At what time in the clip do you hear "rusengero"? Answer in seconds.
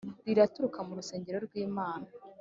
0.99-1.37